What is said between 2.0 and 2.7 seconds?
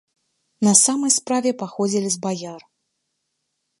з баяр.